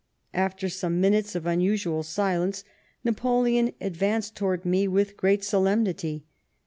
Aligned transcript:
After 0.33 0.67
some 0.67 0.99
minutes 0.99 1.35
of 1.35 1.45
unusual 1.45 2.01
silence 2.01 2.63
Napoleon 3.03 3.71
advanced 3.79 4.35
towards 4.35 4.65
me 4.65 4.87
with 4.87 5.15
great 5.15 5.43
solemnity. 5.43 6.23